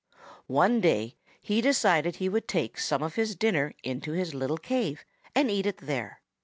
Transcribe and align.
One 0.47 0.81
day 0.81 1.15
he 1.41 1.61
decided 1.61 2.15
he 2.15 2.27
would 2.27 2.47
take 2.47 2.79
some 2.79 3.03
of 3.03 3.13
his 3.13 3.35
dinner 3.35 3.75
into 3.83 4.13
his 4.13 4.33
little 4.33 4.57
cave 4.57 5.05
and 5.35 5.51
eat 5.51 5.67
it 5.67 5.77
there. 5.77 6.21